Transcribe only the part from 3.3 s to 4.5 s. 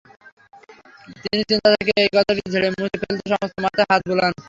সমস্ত মাথায় হাত বুলান।